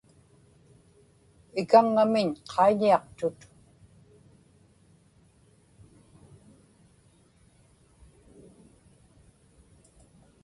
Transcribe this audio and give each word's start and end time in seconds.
ikaŋŋamiñ 1.61 2.29
qaiñiaqtut 2.49 3.39